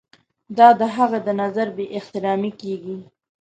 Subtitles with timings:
[0.57, 2.97] دا د هغه د نظر بې احترامي کیږي.